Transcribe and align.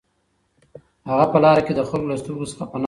هغه 1.09 1.25
په 1.31 1.37
لاره 1.43 1.61
کې 1.65 1.73
د 1.75 1.81
خلکو 1.89 2.09
له 2.11 2.15
سترګو 2.21 2.45
څخه 2.51 2.63
پناه 2.69 2.77
شو 2.77 2.79